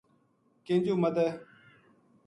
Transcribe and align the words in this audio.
کینجو 0.65 0.93
مدھے 1.03 1.27